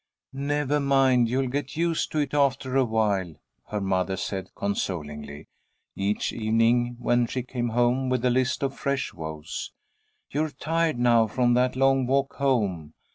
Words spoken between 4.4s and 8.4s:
consolingly, each evening when she came home with a